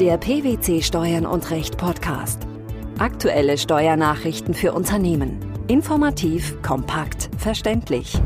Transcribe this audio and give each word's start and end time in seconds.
Der 0.00 0.16
PwC 0.16 0.80
Steuern 0.80 1.26
und 1.26 1.50
Recht 1.50 1.76
Podcast. 1.76 2.46
Aktuelle 2.98 3.58
Steuernachrichten 3.58 4.54
für 4.54 4.72
Unternehmen. 4.72 5.40
Informativ, 5.66 6.62
kompakt, 6.62 7.28
verständlich. 7.36 8.16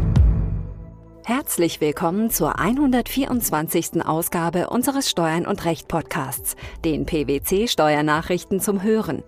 Herzlich 1.24 1.80
willkommen 1.80 2.28
zur 2.28 2.58
124. 2.58 4.04
Ausgabe 4.04 4.68
unseres 4.68 5.08
Steuern 5.08 5.46
und 5.46 5.64
Recht 5.64 5.88
Podcasts, 5.88 6.56
den 6.84 7.06
PwC 7.06 7.66
Steuernachrichten 7.68 8.60
zum 8.60 8.82
Hören. 8.82 9.22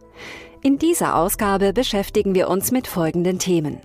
In 0.63 0.77
dieser 0.77 1.17
Ausgabe 1.17 1.73
beschäftigen 1.73 2.35
wir 2.35 2.51
uns 2.51 2.73
mit 2.73 2.87
folgenden 2.87 3.39
Themen. 3.39 3.81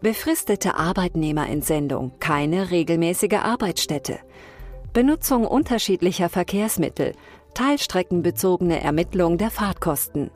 Befristete 0.00 0.76
Arbeitnehmerentsendung, 0.76 2.12
keine 2.20 2.70
regelmäßige 2.70 3.40
Arbeitsstätte. 3.42 4.20
Benutzung 4.92 5.44
unterschiedlicher 5.44 6.28
Verkehrsmittel, 6.28 7.14
teilstreckenbezogene 7.54 8.82
Ermittlung 8.82 9.38
der 9.38 9.50
Fahrtkosten. 9.50 10.30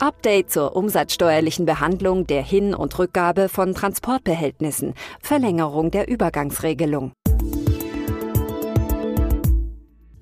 Update 0.00 0.50
zur 0.50 0.76
umsatzsteuerlichen 0.76 1.64
Behandlung 1.64 2.26
der 2.26 2.42
Hin- 2.42 2.74
und 2.74 2.98
Rückgabe 2.98 3.48
von 3.48 3.74
Transportbehältnissen, 3.74 4.94
Verlängerung 5.20 5.90
der 5.90 6.08
Übergangsregelung. 6.08 7.12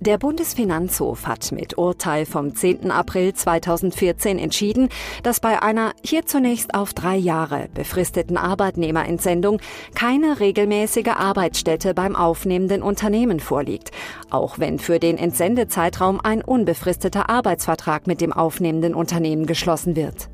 Der 0.05 0.19
Bundesfinanzhof 0.19 1.27
hat 1.27 1.51
mit 1.51 1.79
Urteil 1.79 2.27
vom 2.27 2.55
10. 2.55 2.91
April 2.91 3.33
2014 3.33 4.39
entschieden, 4.39 4.91
dass 5.23 5.41
bei 5.41 5.63
einer 5.63 5.95
hier 6.05 6.27
zunächst 6.27 6.75
auf 6.75 6.93
drei 6.93 7.17
Jahre 7.17 7.71
befristeten 7.73 8.37
Arbeitnehmerentsendung 8.37 9.61
keine 9.95 10.41
regelmäßige 10.41 11.09
Arbeitsstätte 11.09 11.95
beim 11.95 12.17
aufnehmenden 12.17 12.83
Unternehmen 12.83 13.41
vorliegt, 13.41 13.93
auch 14.29 14.59
wenn 14.59 14.79
für 14.79 14.99
den 14.99 15.17
Entsendezeitraum 15.17 16.21
ein 16.23 16.43
unbefristeter 16.43 17.31
Arbeitsvertrag 17.31 18.07
mit 18.07 18.21
dem 18.21 18.35
aufnehmenden 18.35 18.95
Unternehmen 18.95 19.47
geschlossen 19.47 19.97
wird. 19.97 20.29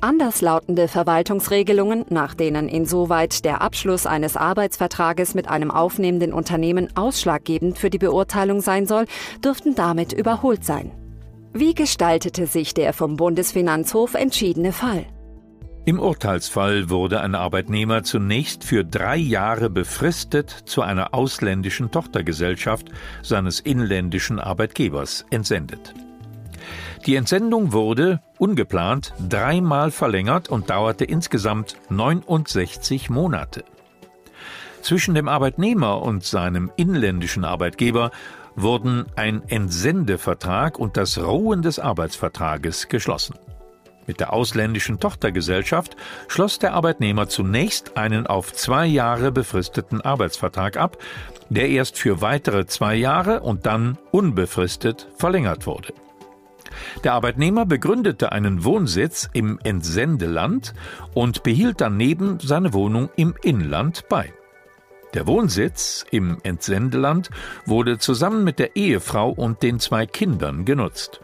Anderslautende 0.00 0.86
Verwaltungsregelungen, 0.86 2.04
nach 2.08 2.34
denen 2.34 2.68
insoweit 2.68 3.44
der 3.44 3.62
Abschluss 3.62 4.06
eines 4.06 4.36
Arbeitsvertrages 4.36 5.34
mit 5.34 5.48
einem 5.48 5.72
aufnehmenden 5.72 6.32
Unternehmen 6.32 6.88
ausschlaggebend 6.96 7.78
für 7.78 7.90
die 7.90 7.98
Beurteilung 7.98 8.60
sein 8.60 8.86
soll, 8.86 9.06
dürften 9.44 9.74
damit 9.74 10.12
überholt 10.12 10.64
sein. 10.64 10.92
Wie 11.52 11.74
gestaltete 11.74 12.46
sich 12.46 12.74
der 12.74 12.92
vom 12.92 13.16
Bundesfinanzhof 13.16 14.14
entschiedene 14.14 14.72
Fall? 14.72 15.04
Im 15.84 15.98
Urteilsfall 15.98 16.90
wurde 16.90 17.20
ein 17.20 17.34
Arbeitnehmer 17.34 18.04
zunächst 18.04 18.62
für 18.62 18.84
drei 18.84 19.16
Jahre 19.16 19.70
befristet 19.70 20.50
zu 20.50 20.82
einer 20.82 21.14
ausländischen 21.14 21.90
Tochtergesellschaft 21.90 22.88
seines 23.22 23.58
inländischen 23.58 24.38
Arbeitgebers 24.38 25.24
entsendet. 25.30 25.94
Die 27.06 27.16
Entsendung 27.16 27.72
wurde, 27.72 28.20
ungeplant, 28.38 29.14
dreimal 29.28 29.90
verlängert 29.90 30.48
und 30.48 30.70
dauerte 30.70 31.04
insgesamt 31.04 31.76
69 31.90 33.10
Monate. 33.10 33.64
Zwischen 34.82 35.14
dem 35.14 35.28
Arbeitnehmer 35.28 36.02
und 36.02 36.24
seinem 36.24 36.70
inländischen 36.76 37.44
Arbeitgeber 37.44 38.10
wurden 38.56 39.06
ein 39.16 39.42
Entsendevertrag 39.48 40.78
und 40.78 40.96
das 40.96 41.18
Ruhen 41.18 41.62
des 41.62 41.78
Arbeitsvertrages 41.78 42.88
geschlossen. 42.88 43.36
Mit 44.06 44.20
der 44.20 44.32
ausländischen 44.32 45.00
Tochtergesellschaft 45.00 45.94
schloss 46.28 46.58
der 46.58 46.72
Arbeitnehmer 46.72 47.28
zunächst 47.28 47.96
einen 47.98 48.26
auf 48.26 48.54
zwei 48.54 48.86
Jahre 48.86 49.30
befristeten 49.30 50.00
Arbeitsvertrag 50.00 50.78
ab, 50.78 50.96
der 51.50 51.68
erst 51.68 51.98
für 51.98 52.22
weitere 52.22 52.66
zwei 52.66 52.94
Jahre 52.94 53.40
und 53.40 53.66
dann 53.66 53.98
unbefristet 54.10 55.08
verlängert 55.16 55.66
wurde. 55.66 55.92
Der 57.04 57.14
Arbeitnehmer 57.14 57.66
begründete 57.66 58.32
einen 58.32 58.64
Wohnsitz 58.64 59.28
im 59.32 59.58
Entsendeland 59.62 60.74
und 61.14 61.42
behielt 61.42 61.80
daneben 61.80 62.38
seine 62.40 62.72
Wohnung 62.72 63.10
im 63.16 63.34
Inland 63.42 64.08
bei. 64.08 64.32
Der 65.14 65.26
Wohnsitz 65.26 66.04
im 66.10 66.38
Entsendeland 66.42 67.30
wurde 67.64 67.98
zusammen 67.98 68.44
mit 68.44 68.58
der 68.58 68.76
Ehefrau 68.76 69.30
und 69.30 69.62
den 69.62 69.80
zwei 69.80 70.06
Kindern 70.06 70.64
genutzt. 70.64 71.20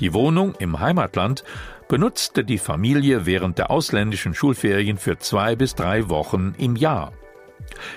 Die 0.00 0.14
Wohnung 0.14 0.54
im 0.58 0.80
Heimatland 0.80 1.44
benutzte 1.88 2.44
die 2.44 2.58
Familie 2.58 3.26
während 3.26 3.58
der 3.58 3.70
ausländischen 3.70 4.34
Schulferien 4.34 4.96
für 4.96 5.18
zwei 5.18 5.56
bis 5.56 5.74
drei 5.74 6.08
Wochen 6.08 6.54
im 6.56 6.76
Jahr. 6.76 7.12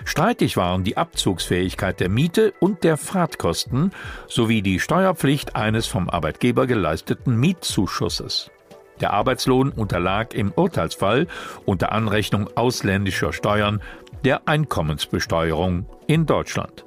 Streitig 0.05 0.57
waren 0.57 0.83
die 0.83 0.97
Abzugsfähigkeit 0.97 1.99
der 1.99 2.09
Miete 2.09 2.53
und 2.59 2.83
der 2.83 2.97
Fahrtkosten 2.97 3.91
sowie 4.27 4.61
die 4.61 4.79
Steuerpflicht 4.79 5.55
eines 5.55 5.87
vom 5.87 6.09
Arbeitgeber 6.09 6.67
geleisteten 6.67 7.39
Mietzuschusses. 7.39 8.51
Der 8.99 9.13
Arbeitslohn 9.13 9.71
unterlag 9.71 10.33
im 10.33 10.51
Urteilsfall 10.51 11.27
unter 11.65 11.91
Anrechnung 11.91 12.49
ausländischer 12.55 13.33
Steuern 13.33 13.81
der 14.23 14.47
Einkommensbesteuerung 14.47 15.87
in 16.05 16.27
Deutschland. 16.27 16.85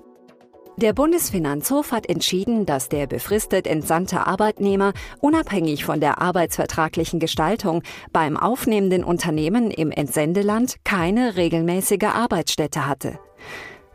Der 0.77 0.93
Bundesfinanzhof 0.93 1.93
hat 1.93 2.09
entschieden, 2.09 2.67
dass 2.67 2.89
der 2.89 3.07
befristet 3.07 3.69
entsandte 3.69 4.27
Arbeitnehmer 4.27 4.93
unabhängig 5.21 5.85
von 5.85 6.01
der 6.01 6.21
arbeitsvertraglichen 6.21 7.21
Gestaltung 7.21 7.85
beim 8.13 8.37
aufnehmenden 8.37 9.05
Unternehmen 9.05 9.71
im 9.71 9.93
Entsendeland 9.93 10.77
keine 10.83 11.37
regelmäßige 11.37 12.03
Arbeitsstätte 12.13 12.89
hatte. 12.89 13.21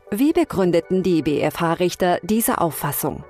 Wie 0.10 0.32
begründeten 0.32 1.04
die 1.04 1.22
BFH-Richter 1.22 2.20
diese 2.24 2.62
Auffassung? 2.62 3.26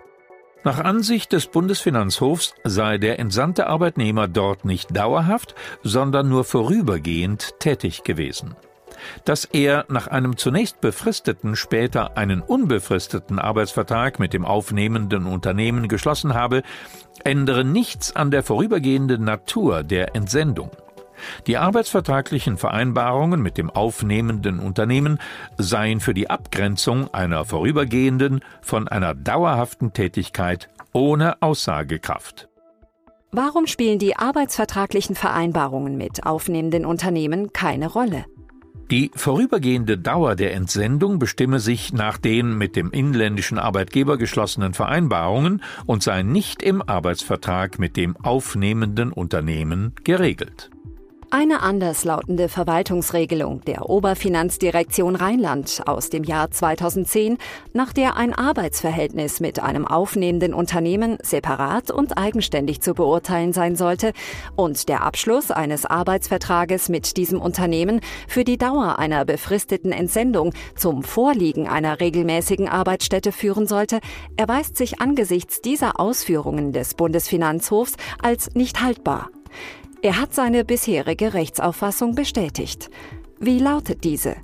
Nach 0.63 0.79
Ansicht 0.79 1.33
des 1.33 1.47
Bundesfinanzhofs 1.47 2.53
sei 2.63 2.99
der 2.99 3.17
entsandte 3.17 3.65
Arbeitnehmer 3.65 4.27
dort 4.27 4.63
nicht 4.63 4.95
dauerhaft, 4.95 5.55
sondern 5.81 6.29
nur 6.29 6.43
vorübergehend 6.43 7.59
tätig 7.59 8.03
gewesen 8.03 8.55
dass 9.25 9.45
er 9.45 9.85
nach 9.89 10.07
einem 10.07 10.37
zunächst 10.37 10.81
befristeten, 10.81 11.55
später 11.55 12.17
einen 12.17 12.41
unbefristeten 12.41 13.39
Arbeitsvertrag 13.39 14.19
mit 14.19 14.33
dem 14.33 14.45
aufnehmenden 14.45 15.25
Unternehmen 15.25 15.87
geschlossen 15.87 16.33
habe, 16.33 16.63
ändere 17.23 17.63
nichts 17.63 18.15
an 18.15 18.31
der 18.31 18.43
vorübergehenden 18.43 19.23
Natur 19.23 19.83
der 19.83 20.15
Entsendung. 20.15 20.71
Die 21.47 21.57
arbeitsvertraglichen 21.57 22.57
Vereinbarungen 22.57 23.41
mit 23.41 23.57
dem 23.57 23.69
aufnehmenden 23.69 24.59
Unternehmen 24.59 25.19
seien 25.57 25.99
für 25.99 26.13
die 26.13 26.29
Abgrenzung 26.29 27.13
einer 27.13 27.45
vorübergehenden 27.45 28.41
von 28.61 28.87
einer 28.87 29.15
dauerhaften 29.15 29.93
Tätigkeit 29.93 30.69
ohne 30.93 31.41
Aussagekraft. 31.41 32.47
Warum 33.31 33.67
spielen 33.67 33.99
die 33.99 34.15
arbeitsvertraglichen 34.15 35.15
Vereinbarungen 35.15 35.97
mit 35.97 36.25
aufnehmenden 36.25 36.85
Unternehmen 36.85 37.53
keine 37.53 37.87
Rolle? 37.87 38.25
Die 38.91 39.11
vorübergehende 39.15 39.99
Dauer 39.99 40.35
der 40.35 40.55
Entsendung 40.55 41.19
bestimme 41.19 41.59
sich 41.59 41.93
nach 41.93 42.17
den 42.17 42.57
mit 42.57 42.75
dem 42.75 42.89
inländischen 42.89 43.59
Arbeitgeber 43.59 44.17
geschlossenen 44.17 44.73
Vereinbarungen 44.73 45.61
und 45.85 46.01
sei 46.01 46.23
nicht 46.23 46.63
im 46.63 46.81
Arbeitsvertrag 46.81 47.77
mit 47.77 47.97
dem 47.97 48.17
aufnehmenden 48.17 49.11
Unternehmen 49.11 49.93
geregelt. 50.03 50.71
Eine 51.31 51.61
anderslautende 51.61 52.49
Verwaltungsregelung 52.49 53.61
der 53.61 53.87
Oberfinanzdirektion 53.87 55.15
Rheinland 55.15 55.83
aus 55.85 56.09
dem 56.09 56.23
Jahr 56.23 56.49
2010, 56.49 57.37
nach 57.71 57.93
der 57.93 58.17
ein 58.17 58.33
Arbeitsverhältnis 58.33 59.39
mit 59.39 59.59
einem 59.59 59.85
aufnehmenden 59.85 60.55
Unternehmen 60.55 61.19
separat 61.21 61.91
und 61.91 62.17
eigenständig 62.17 62.81
zu 62.81 62.95
beurteilen 62.95 63.53
sein 63.53 63.75
sollte 63.75 64.13
und 64.55 64.89
der 64.89 65.03
Abschluss 65.03 65.51
eines 65.51 65.85
Arbeitsvertrages 65.85 66.89
mit 66.89 67.15
diesem 67.15 67.39
Unternehmen 67.39 68.01
für 68.27 68.43
die 68.43 68.57
Dauer 68.57 68.97
einer 68.97 69.23
befristeten 69.23 69.91
Entsendung 69.91 70.51
zum 70.75 71.03
Vorliegen 71.03 71.67
einer 71.67 71.99
regelmäßigen 71.99 72.67
Arbeitsstätte 72.67 73.31
führen 73.31 73.67
sollte, 73.67 73.99
erweist 74.35 74.77
sich 74.77 74.99
angesichts 74.99 75.61
dieser 75.61 75.99
Ausführungen 75.99 76.73
des 76.73 76.95
Bundesfinanzhofs 76.95 77.97
als 78.19 78.55
nicht 78.55 78.81
haltbar. 78.81 79.29
Er 80.01 80.17
hat 80.17 80.33
seine 80.33 80.63
bisherige 80.63 81.33
Rechtsauffassung 81.33 82.15
bestätigt. 82.15 82.89
Wie 83.39 83.59
lautet 83.59 84.05
diese? 84.05 84.37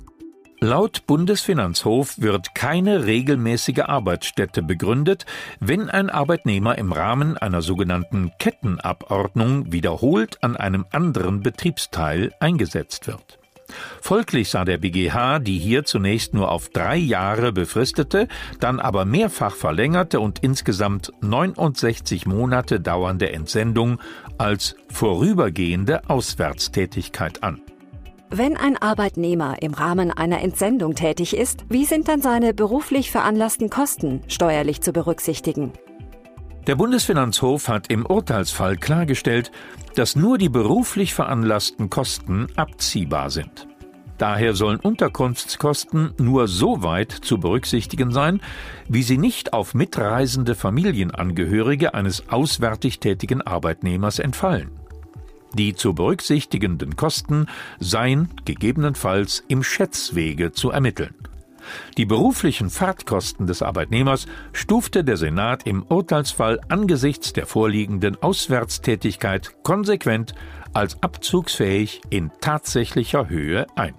Laut 0.60 1.06
Bundesfinanzhof 1.06 2.18
wird 2.18 2.54
keine 2.54 3.06
regelmäßige 3.06 3.80
Arbeitsstätte 3.80 4.62
begründet, 4.62 5.24
wenn 5.60 5.88
ein 5.88 6.10
Arbeitnehmer 6.10 6.76
im 6.76 6.92
Rahmen 6.92 7.38
einer 7.38 7.62
sogenannten 7.62 8.32
Kettenabordnung 8.38 9.72
wiederholt 9.72 10.42
an 10.42 10.56
einem 10.56 10.84
anderen 10.92 11.42
Betriebsteil 11.42 12.32
eingesetzt 12.40 13.06
wird. 13.06 13.38
Folglich 14.00 14.50
sah 14.50 14.64
der 14.64 14.78
BGH 14.78 15.38
die 15.40 15.58
hier 15.58 15.84
zunächst 15.84 16.34
nur 16.34 16.50
auf 16.50 16.68
drei 16.68 16.96
Jahre 16.96 17.52
befristete, 17.52 18.28
dann 18.60 18.80
aber 18.80 19.04
mehrfach 19.04 19.54
verlängerte 19.54 20.20
und 20.20 20.40
insgesamt 20.42 21.12
69 21.20 22.26
Monate 22.26 22.80
dauernde 22.80 23.32
Entsendung 23.32 23.98
als 24.38 24.76
vorübergehende 24.88 26.08
Auswärtstätigkeit 26.08 27.42
an. 27.42 27.60
Wenn 28.28 28.56
ein 28.56 28.76
Arbeitnehmer 28.76 29.62
im 29.62 29.72
Rahmen 29.72 30.10
einer 30.10 30.40
Entsendung 30.42 30.94
tätig 30.94 31.36
ist, 31.36 31.64
wie 31.68 31.84
sind 31.84 32.08
dann 32.08 32.20
seine 32.20 32.54
beruflich 32.54 33.12
veranlassten 33.12 33.70
Kosten 33.70 34.20
steuerlich 34.26 34.80
zu 34.80 34.92
berücksichtigen? 34.92 35.72
Der 36.66 36.74
Bundesfinanzhof 36.74 37.68
hat 37.68 37.90
im 37.92 38.04
Urteilsfall 38.04 38.76
klargestellt, 38.76 39.52
dass 39.94 40.16
nur 40.16 40.36
die 40.36 40.48
beruflich 40.48 41.14
veranlassten 41.14 41.90
Kosten 41.90 42.48
abziehbar 42.56 43.30
sind. 43.30 43.68
Daher 44.18 44.54
sollen 44.54 44.80
Unterkunftskosten 44.80 46.14
nur 46.18 46.48
so 46.48 46.82
weit 46.82 47.12
zu 47.12 47.38
berücksichtigen 47.38 48.10
sein, 48.10 48.40
wie 48.88 49.02
sie 49.02 49.18
nicht 49.18 49.52
auf 49.52 49.74
mitreisende 49.74 50.54
Familienangehörige 50.54 51.94
eines 51.94 52.28
auswärtig 52.30 52.98
tätigen 52.98 53.42
Arbeitnehmers 53.42 54.18
entfallen. 54.18 54.70
Die 55.54 55.74
zu 55.74 55.94
berücksichtigenden 55.94 56.96
Kosten 56.96 57.46
seien 57.78 58.28
gegebenenfalls 58.44 59.44
im 59.48 59.62
Schätzwege 59.62 60.50
zu 60.50 60.70
ermitteln. 60.70 61.14
Die 61.96 62.06
beruflichen 62.06 62.70
Fahrtkosten 62.70 63.46
des 63.46 63.62
Arbeitnehmers 63.62 64.26
stufte 64.52 65.04
der 65.04 65.16
Senat 65.16 65.66
im 65.66 65.82
Urteilsfall 65.82 66.60
angesichts 66.68 67.32
der 67.32 67.46
vorliegenden 67.46 68.22
Auswärtstätigkeit 68.22 69.62
konsequent 69.62 70.34
als 70.72 71.02
abzugsfähig 71.02 72.02
in 72.10 72.30
tatsächlicher 72.40 73.28
Höhe 73.28 73.66
ein. 73.76 73.94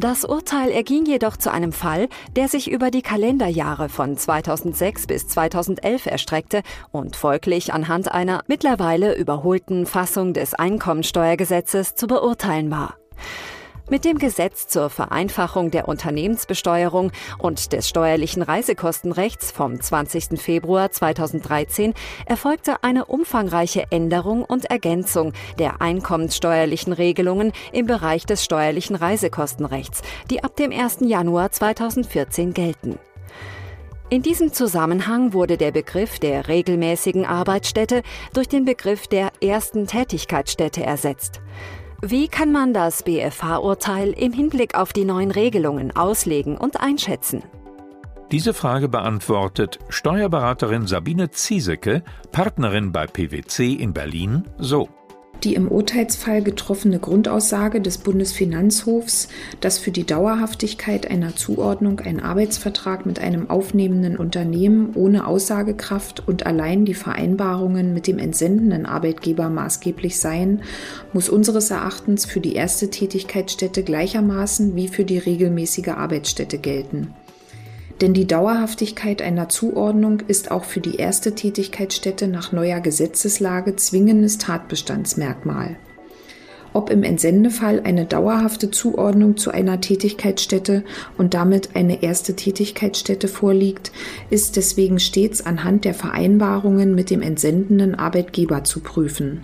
Das 0.00 0.24
Urteil 0.24 0.70
erging 0.70 1.04
jedoch 1.04 1.36
zu 1.36 1.52
einem 1.52 1.72
Fall, 1.72 2.08
der 2.34 2.48
sich 2.48 2.70
über 2.70 2.90
die 2.90 3.02
Kalenderjahre 3.02 3.90
von 3.90 4.16
2006 4.16 5.06
bis 5.06 5.28
2011 5.28 6.06
erstreckte 6.06 6.62
und 6.90 7.16
folglich 7.16 7.74
anhand 7.74 8.10
einer 8.10 8.42
mittlerweile 8.46 9.14
überholten 9.14 9.84
Fassung 9.84 10.32
des 10.32 10.54
Einkommensteuergesetzes 10.54 11.96
zu 11.96 12.06
beurteilen 12.06 12.70
war. 12.70 12.94
Mit 13.90 14.04
dem 14.04 14.18
Gesetz 14.18 14.68
zur 14.68 14.88
Vereinfachung 14.88 15.72
der 15.72 15.88
Unternehmensbesteuerung 15.88 17.10
und 17.38 17.72
des 17.72 17.88
steuerlichen 17.88 18.40
Reisekostenrechts 18.40 19.50
vom 19.50 19.80
20. 19.80 20.40
Februar 20.40 20.92
2013 20.92 21.94
erfolgte 22.24 22.84
eine 22.84 23.06
umfangreiche 23.06 23.90
Änderung 23.90 24.44
und 24.44 24.66
Ergänzung 24.66 25.32
der 25.58 25.82
einkommenssteuerlichen 25.82 26.92
Regelungen 26.92 27.52
im 27.72 27.86
Bereich 27.86 28.26
des 28.26 28.44
steuerlichen 28.44 28.94
Reisekostenrechts, 28.94 30.02
die 30.30 30.44
ab 30.44 30.54
dem 30.54 30.70
1. 30.70 30.98
Januar 31.00 31.50
2014 31.50 32.54
gelten. 32.54 32.96
In 34.08 34.22
diesem 34.22 34.52
Zusammenhang 34.52 35.32
wurde 35.32 35.56
der 35.56 35.72
Begriff 35.72 36.20
der 36.20 36.46
regelmäßigen 36.46 37.26
Arbeitsstätte 37.26 38.02
durch 38.34 38.48
den 38.48 38.64
Begriff 38.64 39.08
der 39.08 39.32
ersten 39.40 39.88
Tätigkeitsstätte 39.88 40.84
ersetzt. 40.84 41.40
Wie 42.02 42.28
kann 42.28 42.50
man 42.50 42.72
das 42.72 43.02
BFH-Urteil 43.02 44.12
im 44.12 44.32
Hinblick 44.32 44.74
auf 44.74 44.94
die 44.94 45.04
neuen 45.04 45.30
Regelungen 45.30 45.94
auslegen 45.94 46.56
und 46.56 46.80
einschätzen? 46.80 47.42
Diese 48.30 48.54
Frage 48.54 48.88
beantwortet 48.88 49.78
Steuerberaterin 49.90 50.86
Sabine 50.86 51.30
Ziesecke, 51.30 52.02
Partnerin 52.32 52.90
bei 52.92 53.06
PwC 53.06 53.74
in 53.74 53.92
Berlin, 53.92 54.44
so. 54.56 54.88
Die 55.42 55.54
im 55.54 55.68
Urteilsfall 55.68 56.42
getroffene 56.42 56.98
Grundaussage 56.98 57.80
des 57.80 57.98
Bundesfinanzhofs, 57.98 59.28
dass 59.60 59.78
für 59.78 59.90
die 59.90 60.04
Dauerhaftigkeit 60.04 61.10
einer 61.10 61.34
Zuordnung 61.34 62.00
ein 62.00 62.20
Arbeitsvertrag 62.20 63.06
mit 63.06 63.18
einem 63.20 63.48
aufnehmenden 63.48 64.18
Unternehmen 64.18 64.90
ohne 64.94 65.26
Aussagekraft 65.26 66.28
und 66.28 66.44
allein 66.44 66.84
die 66.84 66.94
Vereinbarungen 66.94 67.94
mit 67.94 68.06
dem 68.06 68.18
entsendenden 68.18 68.84
Arbeitgeber 68.84 69.48
maßgeblich 69.48 70.18
seien, 70.18 70.62
muss 71.14 71.30
unseres 71.30 71.70
Erachtens 71.70 72.26
für 72.26 72.40
die 72.40 72.54
erste 72.54 72.90
Tätigkeitsstätte 72.90 73.82
gleichermaßen 73.82 74.76
wie 74.76 74.88
für 74.88 75.04
die 75.04 75.18
regelmäßige 75.18 75.88
Arbeitsstätte 75.88 76.58
gelten. 76.58 77.14
Denn 78.00 78.14
die 78.14 78.26
Dauerhaftigkeit 78.26 79.20
einer 79.20 79.48
Zuordnung 79.48 80.20
ist 80.26 80.50
auch 80.50 80.64
für 80.64 80.80
die 80.80 80.96
erste 80.96 81.34
Tätigkeitsstätte 81.34 82.28
nach 82.28 82.52
neuer 82.52 82.80
Gesetzeslage 82.80 83.76
zwingendes 83.76 84.38
Tatbestandsmerkmal. 84.38 85.76
Ob 86.72 86.88
im 86.88 87.02
Entsendefall 87.02 87.80
eine 87.80 88.06
dauerhafte 88.06 88.70
Zuordnung 88.70 89.36
zu 89.36 89.50
einer 89.50 89.80
Tätigkeitsstätte 89.80 90.84
und 91.18 91.34
damit 91.34 91.70
eine 91.74 92.02
erste 92.02 92.36
Tätigkeitsstätte 92.36 93.26
vorliegt, 93.26 93.90
ist 94.30 94.56
deswegen 94.56 95.00
stets 95.00 95.44
anhand 95.44 95.84
der 95.84 95.94
Vereinbarungen 95.94 96.94
mit 96.94 97.10
dem 97.10 97.22
entsendenden 97.22 97.96
Arbeitgeber 97.96 98.62
zu 98.62 98.80
prüfen. 98.80 99.42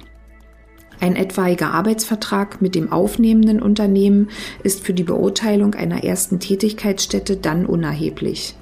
Ein 1.01 1.17
etwaiger 1.17 1.73
Arbeitsvertrag 1.73 2.63
mit 2.63 2.75
dem 2.75 2.91
aufnehmenden 2.91 3.61
Unternehmen 3.61 4.29
ist 4.63 4.85
für 4.85 4.95
die 4.95 5.05
Beurteilung 5.05 5.75
einer 5.75 6.05
ersten 6.05 6.41
Tätigkeitsstätte 6.41 7.37
dann 7.37 7.67
unerheblich. 7.67 8.55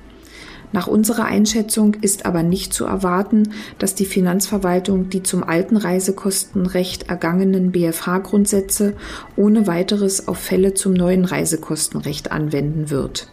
Nach 0.75 0.89
unserer 0.89 1.27
Einschätzung 1.27 1.95
ist 2.01 2.27
aber 2.27 2.43
nicht 2.43 2.75
zu 2.75 2.85
erwarten, 2.85 3.53
dass 3.79 3.95
die 3.95 4.07
Finanzverwaltung 4.07 5.09
die 5.09 5.23
zum 5.23 5.45
alten 5.45 5.77
Reisekostenrecht 5.77 7.09
ergangenen 7.09 7.71
BFH-Grundsätze 7.71 8.95
ohne 9.37 9.69
weiteres 9.69 10.27
auf 10.27 10.39
Fälle 10.39 10.75
zum 10.75 10.93
neuen 10.93 11.27
Reisekostenrecht 11.27 12.33
anwenden 12.33 12.91
wird. 12.91 13.29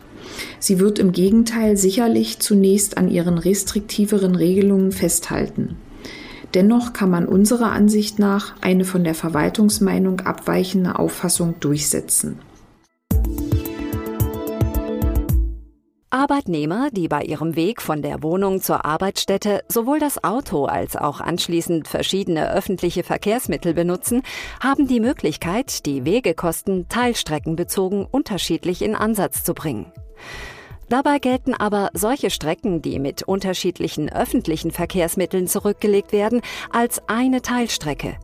Sie 0.59 0.80
wird 0.80 1.00
im 1.00 1.13
Gegenteil 1.13 1.77
sicherlich 1.77 2.38
zunächst 2.38 3.00
an 3.00 3.09
ihren 3.09 3.39
restriktiveren 3.39 4.36
Regelungen 4.36 4.92
festhalten. 4.92 5.77
Dennoch 6.53 6.92
kann 6.92 7.09
man 7.09 7.27
unserer 7.27 7.71
Ansicht 7.71 8.19
nach 8.19 8.56
eine 8.62 8.83
von 8.83 9.03
der 9.03 9.15
Verwaltungsmeinung 9.15 10.21
abweichende 10.21 11.00
Auffassung 11.00 11.59
durchsetzen. 11.59 12.39
Arbeitnehmer, 16.09 16.89
die 16.92 17.07
bei 17.07 17.21
ihrem 17.21 17.56
Weg 17.56 17.81
von 17.81 18.01
der 18.01 18.21
Wohnung 18.21 18.62
zur 18.62 18.83
Arbeitsstätte 18.83 19.63
sowohl 19.69 19.98
das 19.98 20.24
Auto 20.25 20.65
als 20.65 20.98
auch 20.98 21.21
anschließend 21.21 21.88
verschiedene 21.88 22.51
öffentliche 22.51 23.03
Verkehrsmittel 23.03 23.74
benutzen, 23.74 24.21
haben 24.59 24.88
die 24.88 25.00
Möglichkeit, 25.00 25.86
die 25.86 26.03
Wegekosten 26.03 26.89
teilstreckenbezogen 26.89 28.06
unterschiedlich 28.06 28.81
in 28.81 28.94
Ansatz 28.94 29.45
zu 29.45 29.53
bringen. 29.53 29.86
Dabei 30.91 31.19
gelten 31.19 31.53
aber 31.53 31.89
solche 31.93 32.29
Strecken, 32.29 32.81
die 32.81 32.99
mit 32.99 33.23
unterschiedlichen 33.23 34.11
öffentlichen 34.11 34.71
Verkehrsmitteln 34.71 35.47
zurückgelegt 35.47 36.11
werden, 36.11 36.41
als 36.69 37.01
eine 37.07 37.41
Teilstrecke. 37.41 38.17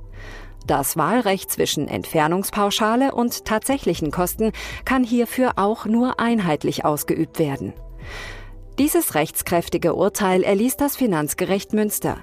Das 0.66 0.98
Wahlrecht 0.98 1.50
zwischen 1.50 1.88
Entfernungspauschale 1.88 3.16
und 3.16 3.46
tatsächlichen 3.46 4.12
Kosten 4.12 4.52
kann 4.84 5.06
hierfür 5.06 5.54
auch 5.56 5.86
nur 5.86 6.20
einheitlich 6.20 6.84
ausgeübt 6.84 7.40
werden. 7.40 7.72
Dieses 8.78 9.16
rechtskräftige 9.16 9.96
Urteil 9.96 10.44
erließ 10.44 10.76
das 10.76 10.98
Finanzgericht 10.98 11.72
Münster. 11.72 12.18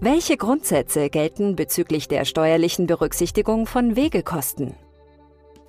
Welche 0.00 0.36
Grundsätze 0.36 1.08
gelten 1.08 1.54
bezüglich 1.54 2.08
der 2.08 2.24
steuerlichen 2.24 2.88
Berücksichtigung 2.88 3.66
von 3.66 3.94
Wegekosten? 3.94 4.74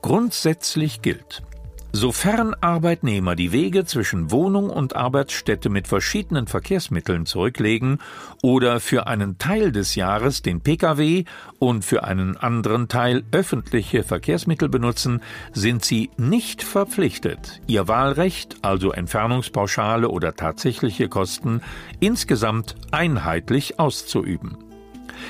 Grundsätzlich 0.01 1.03
gilt, 1.03 1.43
Sofern 1.91 2.53
Arbeitnehmer 2.61 3.35
die 3.35 3.51
Wege 3.51 3.83
zwischen 3.83 4.29
Wohnung 4.29 4.69
und 4.69 4.95
Arbeitsstätte 4.95 5.69
mit 5.69 5.87
verschiedenen 5.87 6.45
Verkehrsmitteln 6.45 7.25
zurücklegen 7.25 7.97
oder 8.43 8.79
für 8.79 9.07
einen 9.07 9.39
Teil 9.39 9.71
des 9.71 9.95
Jahres 9.95 10.43
den 10.43 10.61
Pkw 10.61 11.25
und 11.57 11.83
für 11.83 12.03
einen 12.03 12.37
anderen 12.37 12.89
Teil 12.89 13.23
öffentliche 13.31 14.03
Verkehrsmittel 14.03 14.69
benutzen, 14.69 15.21
sind 15.51 15.83
sie 15.83 16.11
nicht 16.15 16.61
verpflichtet, 16.61 17.59
ihr 17.65 17.87
Wahlrecht, 17.87 18.57
also 18.61 18.91
Entfernungspauschale 18.91 20.09
oder 20.09 20.35
tatsächliche 20.35 21.09
Kosten, 21.09 21.61
insgesamt 21.99 22.75
einheitlich 22.91 23.79
auszuüben. 23.79 24.68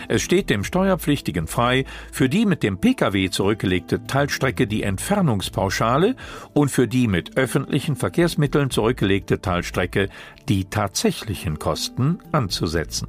Es 0.07 0.21
steht 0.21 0.49
dem 0.49 0.63
Steuerpflichtigen 0.63 1.47
frei, 1.47 1.85
für 2.11 2.29
die 2.29 2.45
mit 2.45 2.63
dem 2.63 2.79
Pkw 2.79 3.29
zurückgelegte 3.29 4.03
Teilstrecke 4.05 4.67
die 4.67 4.83
Entfernungspauschale 4.83 6.15
und 6.53 6.69
für 6.69 6.87
die 6.87 7.07
mit 7.07 7.37
öffentlichen 7.37 7.95
Verkehrsmitteln 7.95 8.69
zurückgelegte 8.69 9.41
Teilstrecke 9.41 10.09
die 10.47 10.65
tatsächlichen 10.65 11.59
Kosten 11.59 12.19
anzusetzen. 12.31 13.07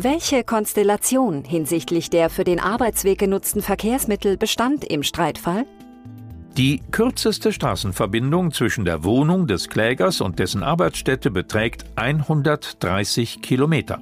Welche 0.00 0.44
Konstellation 0.44 1.42
hinsichtlich 1.42 2.08
der 2.08 2.30
für 2.30 2.44
den 2.44 2.60
Arbeitsweg 2.60 3.18
genutzten 3.18 3.62
Verkehrsmittel 3.62 4.36
bestand 4.36 4.84
im 4.84 5.02
Streitfall? 5.02 5.66
Die 6.56 6.80
kürzeste 6.90 7.52
Straßenverbindung 7.52 8.52
zwischen 8.52 8.84
der 8.84 9.04
Wohnung 9.04 9.46
des 9.46 9.68
Klägers 9.68 10.20
und 10.20 10.38
dessen 10.38 10.62
Arbeitsstätte 10.62 11.30
beträgt 11.30 11.84
130 11.96 13.42
Kilometer. 13.42 14.00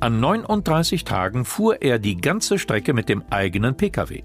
An 0.00 0.20
39 0.20 1.04
Tagen 1.04 1.44
fuhr 1.44 1.82
er 1.82 1.98
die 1.98 2.16
ganze 2.16 2.58
Strecke 2.58 2.92
mit 2.92 3.08
dem 3.08 3.22
eigenen 3.30 3.76
Pkw. 3.76 4.22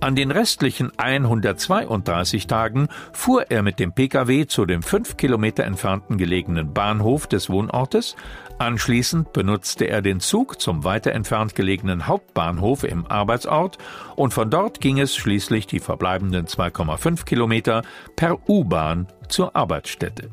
An 0.00 0.14
den 0.14 0.30
restlichen 0.30 0.92
132 0.96 2.46
Tagen 2.46 2.88
fuhr 3.12 3.50
er 3.50 3.62
mit 3.62 3.78
dem 3.78 3.92
Pkw 3.92 4.46
zu 4.46 4.66
dem 4.66 4.82
fünf 4.82 5.16
Kilometer 5.16 5.64
entfernten 5.64 6.18
gelegenen 6.18 6.72
Bahnhof 6.72 7.26
des 7.26 7.50
Wohnortes. 7.50 8.16
Anschließend 8.58 9.32
benutzte 9.32 9.86
er 9.86 10.02
den 10.02 10.20
Zug 10.20 10.60
zum 10.60 10.84
weiter 10.84 11.12
entfernt 11.12 11.54
gelegenen 11.54 12.06
Hauptbahnhof 12.06 12.84
im 12.84 13.06
Arbeitsort 13.06 13.78
und 14.16 14.32
von 14.32 14.50
dort 14.50 14.80
ging 14.80 15.00
es 15.00 15.16
schließlich 15.16 15.66
die 15.66 15.80
verbleibenden 15.80 16.46
2,5 16.46 17.24
Kilometer 17.24 17.82
per 18.16 18.48
U-Bahn 18.48 19.08
zur 19.28 19.56
Arbeitsstätte. 19.56 20.30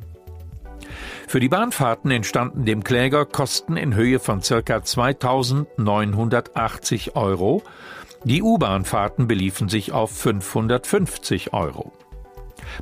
Für 1.28 1.40
die 1.40 1.50
Bahnfahrten 1.50 2.12
entstanden 2.12 2.66
dem 2.66 2.84
Kläger 2.84 3.26
Kosten 3.26 3.78
in 3.78 3.96
Höhe 3.96 4.20
von 4.20 4.42
ca. 4.42 4.84
2980 4.84 7.16
Euro. 7.16 7.64
Die 8.24 8.44
U-Bahnfahrten 8.44 9.28
beliefen 9.28 9.68
sich 9.70 9.94
auf 9.94 10.12
550 10.12 11.54
Euro. 11.54 11.92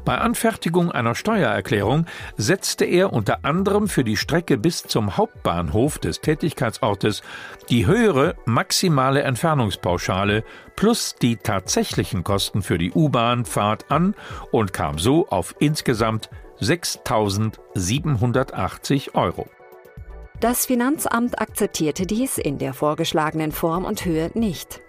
Bei 0.05 0.17
Anfertigung 0.17 0.91
einer 0.91 1.15
Steuererklärung 1.15 2.05
setzte 2.37 2.85
er 2.85 3.11
unter 3.13 3.45
anderem 3.45 3.87
für 3.87 4.03
die 4.03 4.17
Strecke 4.17 4.57
bis 4.57 4.83
zum 4.83 5.17
Hauptbahnhof 5.17 5.99
des 5.99 6.21
Tätigkeitsortes 6.21 7.21
die 7.69 7.85
höhere 7.85 8.35
maximale 8.45 9.21
Entfernungspauschale 9.23 10.43
plus 10.75 11.15
die 11.15 11.37
tatsächlichen 11.37 12.23
Kosten 12.23 12.61
für 12.61 12.77
die 12.77 12.91
U-Bahnfahrt 12.91 13.91
an 13.91 14.15
und 14.51 14.73
kam 14.73 14.99
so 14.99 15.27
auf 15.29 15.55
insgesamt 15.59 16.29
6.780 16.61 19.15
Euro. 19.15 19.47
Das 20.39 20.65
Finanzamt 20.65 21.41
akzeptierte 21.41 22.05
dies 22.05 22.37
in 22.37 22.59
der 22.59 22.73
vorgeschlagenen 22.73 23.51
Form 23.51 23.83
und 23.83 24.05
Höhe 24.05 24.31
nicht. 24.35 24.79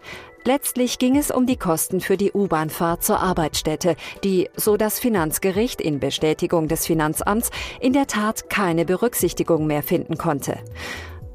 Letztlich 0.45 0.99
ging 0.99 1.17
es 1.19 1.31
um 1.31 1.47
die 1.47 1.57
Kosten 1.57 2.01
für 2.01 2.17
die 2.17 2.33
U-Bahnfahrt 2.33 3.05
zur 3.05 3.21
Arbeitsstätte, 3.21 3.97
die, 4.25 4.49
so 4.57 4.79
das 4.79 4.99
Finanzgericht 4.99 5.83
in 5.83 6.01
Bestätigung 6.01 6.67
des 6.67 6.87
Finanzamts, 6.87 7.51
in 7.79 7.93
der 7.93 8.07
Tat 8.07 8.49
keine 8.49 8.87
Berücksichtigung 8.87 9.67
mehr 9.67 9.83
finden 9.83 10.17
konnte. 10.17 10.59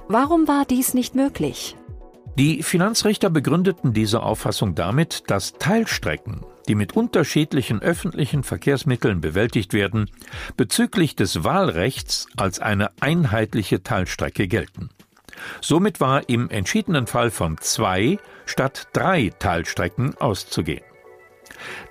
Warum 0.08 0.48
war 0.48 0.66
dies 0.66 0.96
nicht 0.96 1.14
möglich? 1.14 1.76
Die 2.38 2.64
Finanzrichter 2.64 3.30
begründeten 3.30 3.94
diese 3.94 4.24
Auffassung 4.24 4.76
damit, 4.76 5.24
dass 5.28 5.54
Teilstrecken, 5.54 6.42
die 6.68 6.76
mit 6.76 6.96
unterschiedlichen 6.96 7.82
öffentlichen 7.82 8.44
Verkehrsmitteln 8.44 9.22
bewältigt 9.22 9.72
werden, 9.72 10.10
bezüglich 10.58 11.16
des 11.16 11.44
Wahlrechts 11.44 12.28
als 12.36 12.60
eine 12.60 12.90
einheitliche 13.00 13.84
Teilstrecke 13.84 14.48
gelten. 14.48 14.90
Somit 15.62 16.02
war 16.02 16.28
im 16.28 16.50
entschiedenen 16.50 17.08
Fall 17.08 17.32
von 17.32 17.58
zwei 17.60 18.18
statt 18.46 18.88
drei 18.94 19.32
Teilstrecken 19.40 20.16
auszugehen. 20.18 20.84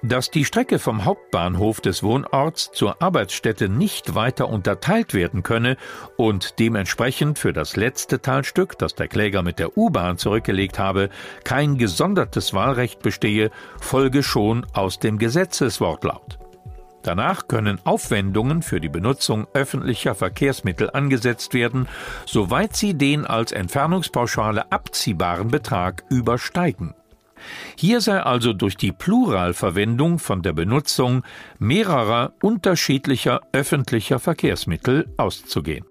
Dass 0.02 0.30
die 0.30 0.44
Strecke 0.44 0.78
vom 0.78 1.04
Hauptbahnhof 1.04 1.80
des 1.80 2.02
Wohnorts 2.02 2.70
zur 2.72 3.00
Arbeitsstätte 3.02 3.68
nicht 3.68 4.14
weiter 4.14 4.48
unterteilt 4.48 5.14
werden 5.14 5.42
könne 5.42 5.76
und 6.16 6.58
dementsprechend 6.58 7.38
für 7.38 7.52
das 7.52 7.76
letzte 7.76 8.20
Teilstück, 8.20 8.78
das 8.78 8.94
der 8.94 9.08
Kläger 9.08 9.42
mit 9.42 9.58
der 9.58 9.76
U-Bahn 9.76 10.18
zurückgelegt 10.18 10.78
habe, 10.78 11.08
kein 11.44 11.78
gesondertes 11.78 12.52
Wahlrecht 12.52 13.00
bestehe, 13.00 13.50
folge 13.80 14.22
schon 14.22 14.66
aus 14.74 14.98
dem 14.98 15.18
Gesetzeswortlaut. 15.18 16.38
Danach 17.04 17.48
können 17.48 17.78
Aufwendungen 17.84 18.62
für 18.62 18.80
die 18.80 18.88
Benutzung 18.88 19.46
öffentlicher 19.52 20.14
Verkehrsmittel 20.14 20.90
angesetzt 20.90 21.52
werden, 21.52 21.86
soweit 22.24 22.74
sie 22.74 22.94
den 22.94 23.26
als 23.26 23.52
Entfernungspauschale 23.52 24.72
abziehbaren 24.72 25.48
Betrag 25.48 26.04
übersteigen. 26.08 26.94
Hier 27.76 28.00
sei 28.00 28.20
also 28.20 28.54
durch 28.54 28.78
die 28.78 28.92
Pluralverwendung 28.92 30.18
von 30.18 30.40
der 30.42 30.54
Benutzung 30.54 31.24
mehrerer 31.58 32.32
unterschiedlicher 32.42 33.42
öffentlicher 33.52 34.18
Verkehrsmittel 34.18 35.12
auszugehen. 35.18 35.84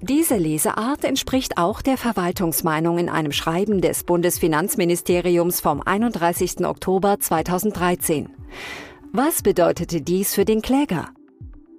Diese 0.00 0.36
Leseart 0.36 1.04
entspricht 1.04 1.56
auch 1.56 1.80
der 1.80 1.96
Verwaltungsmeinung 1.96 2.98
in 2.98 3.08
einem 3.08 3.32
Schreiben 3.32 3.80
des 3.80 4.04
Bundesfinanzministeriums 4.04 5.60
vom 5.60 5.80
31. 5.80 6.66
Oktober 6.66 7.18
2013. 7.18 8.28
Was 9.12 9.42
bedeutete 9.42 10.02
dies 10.02 10.34
für 10.34 10.44
den 10.44 10.60
Kläger? 10.60 11.08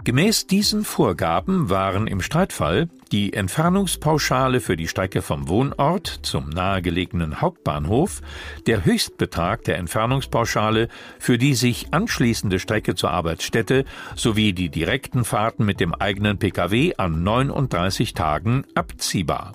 Gemäß 0.04 0.48
diesen 0.48 0.84
Vorgaben 0.84 1.70
waren 1.70 2.08
im 2.08 2.22
Streitfall 2.22 2.90
die 3.12 3.34
Entfernungspauschale 3.34 4.62
für 4.62 4.76
die 4.76 4.88
Strecke 4.88 5.22
vom 5.22 5.48
Wohnort 5.48 6.08
zum 6.24 6.50
nahegelegenen 6.50 7.40
Hauptbahnhof, 7.40 8.22
der 8.66 8.84
Höchstbetrag 8.84 9.64
der 9.66 9.78
Entfernungspauschale 9.78 10.88
für 11.20 11.38
die 11.38 11.54
sich 11.54 11.94
anschließende 11.94 12.58
Strecke 12.58 12.96
zur 12.96 13.12
Arbeitsstätte 13.12 13.86
sowie 14.16 14.54
die 14.54 14.70
direkten 14.70 15.24
Fahrten 15.24 15.66
mit 15.66 15.80
dem 15.80 15.94
eigenen 15.94 16.40
Pkw 16.40 16.96
an 16.98 17.22
39 17.22 18.16
Tagen 18.16 18.64
abziehbar. 18.74 19.54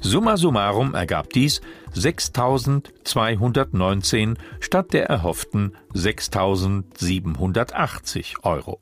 Summa 0.00 0.36
summarum 0.36 0.94
ergab 0.94 1.30
dies 1.30 1.60
6.219 1.94 4.36
statt 4.60 4.92
der 4.92 5.06
erhofften 5.06 5.74
6.780 5.94 8.44
Euro. 8.44 8.80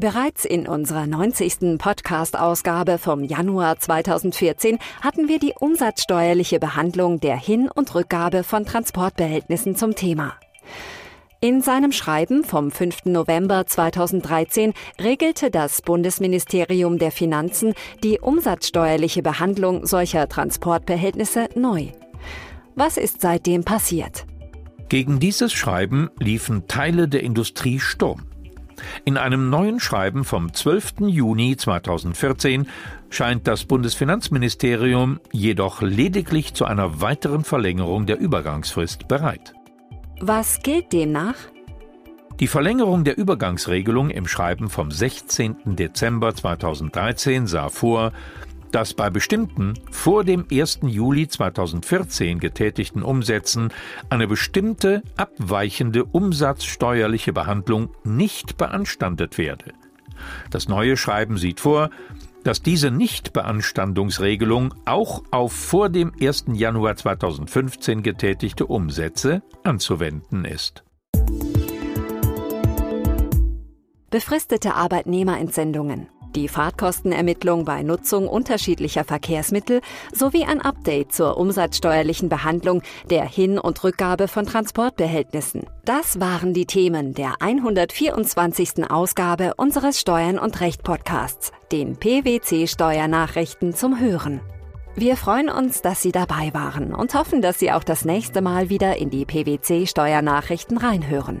Bereits 0.00 0.44
in 0.44 0.68
unserer 0.68 1.08
90. 1.08 1.76
Podcast-Ausgabe 1.76 2.98
vom 2.98 3.24
Januar 3.24 3.80
2014 3.80 4.78
hatten 5.00 5.26
wir 5.26 5.40
die 5.40 5.54
umsatzsteuerliche 5.58 6.60
Behandlung 6.60 7.18
der 7.18 7.36
Hin- 7.36 7.68
und 7.68 7.92
Rückgabe 7.96 8.44
von 8.44 8.64
Transportbehältnissen 8.64 9.74
zum 9.74 9.96
Thema. 9.96 10.34
In 11.40 11.60
seinem 11.60 11.92
Schreiben 11.92 12.42
vom 12.42 12.72
5. 12.72 13.04
November 13.04 13.64
2013 13.64 14.72
regelte 15.00 15.52
das 15.52 15.82
Bundesministerium 15.82 16.98
der 16.98 17.12
Finanzen 17.12 17.74
die 18.02 18.18
umsatzsteuerliche 18.18 19.22
Behandlung 19.22 19.86
solcher 19.86 20.28
Transportbehältnisse 20.28 21.48
neu. 21.54 21.90
Was 22.74 22.96
ist 22.96 23.20
seitdem 23.20 23.62
passiert? 23.62 24.26
Gegen 24.88 25.20
dieses 25.20 25.52
Schreiben 25.52 26.10
liefen 26.18 26.66
Teile 26.66 27.06
der 27.06 27.22
Industrie 27.22 27.78
Sturm. 27.78 28.24
In 29.04 29.16
einem 29.16 29.48
neuen 29.48 29.78
Schreiben 29.78 30.24
vom 30.24 30.52
12. 30.52 31.02
Juni 31.06 31.56
2014 31.56 32.66
scheint 33.10 33.46
das 33.46 33.64
Bundesfinanzministerium 33.64 35.20
jedoch 35.30 35.82
lediglich 35.82 36.54
zu 36.54 36.64
einer 36.64 37.00
weiteren 37.00 37.44
Verlängerung 37.44 38.06
der 38.06 38.18
Übergangsfrist 38.18 39.06
bereit. 39.06 39.54
Was 40.20 40.60
gilt 40.62 40.92
demnach? 40.92 41.36
Die 42.40 42.48
Verlängerung 42.48 43.04
der 43.04 43.16
Übergangsregelung 43.16 44.10
im 44.10 44.26
Schreiben 44.26 44.68
vom 44.68 44.90
16. 44.90 45.76
Dezember 45.76 46.34
2013 46.34 47.46
sah 47.46 47.68
vor, 47.68 48.12
dass 48.72 48.94
bei 48.94 49.10
bestimmten 49.10 49.74
vor 49.92 50.24
dem 50.24 50.44
1. 50.50 50.80
Juli 50.82 51.28
2014 51.28 52.40
getätigten 52.40 53.04
Umsätzen 53.04 53.72
eine 54.10 54.26
bestimmte 54.26 55.02
abweichende 55.16 56.04
umsatzsteuerliche 56.04 57.32
Behandlung 57.32 57.90
nicht 58.02 58.56
beanstandet 58.56 59.38
werde. 59.38 59.72
Das 60.50 60.68
neue 60.68 60.96
Schreiben 60.96 61.38
sieht 61.38 61.60
vor, 61.60 61.90
dass 62.44 62.62
diese 62.62 62.90
Nichtbeanstandungsregelung 62.90 64.74
auch 64.84 65.22
auf 65.30 65.52
vor 65.52 65.88
dem 65.88 66.12
1. 66.20 66.46
Januar 66.52 66.96
2015 66.96 68.02
getätigte 68.02 68.66
Umsätze 68.66 69.42
anzuwenden 69.64 70.44
ist. 70.44 70.84
Befristete 74.10 74.74
Arbeitnehmerentsendungen 74.74 76.08
die 76.34 76.48
Fahrtkostenermittlung 76.48 77.64
bei 77.64 77.82
Nutzung 77.82 78.28
unterschiedlicher 78.28 79.04
Verkehrsmittel 79.04 79.80
sowie 80.12 80.44
ein 80.44 80.60
Update 80.60 81.12
zur 81.12 81.36
umsatzsteuerlichen 81.36 82.28
Behandlung 82.28 82.82
der 83.10 83.24
Hin- 83.24 83.58
und 83.58 83.82
Rückgabe 83.84 84.28
von 84.28 84.46
Transportbehältnissen. 84.46 85.66
Das 85.84 86.20
waren 86.20 86.52
die 86.52 86.66
Themen 86.66 87.14
der 87.14 87.34
124. 87.40 88.90
Ausgabe 88.90 89.54
unseres 89.56 90.00
Steuern 90.00 90.38
und 90.38 90.60
Recht 90.60 90.82
Podcasts, 90.82 91.52
den 91.72 91.96
PwC 91.96 92.66
Steuernachrichten 92.66 93.74
zum 93.74 93.98
Hören. 93.98 94.40
Wir 94.94 95.16
freuen 95.16 95.48
uns, 95.48 95.80
dass 95.80 96.02
Sie 96.02 96.10
dabei 96.10 96.52
waren 96.54 96.92
und 96.92 97.14
hoffen, 97.14 97.40
dass 97.40 97.60
Sie 97.60 97.70
auch 97.70 97.84
das 97.84 98.04
nächste 98.04 98.40
Mal 98.40 98.68
wieder 98.68 98.96
in 98.96 99.10
die 99.10 99.24
PwC 99.24 99.86
Steuernachrichten 99.86 100.76
reinhören. 100.76 101.40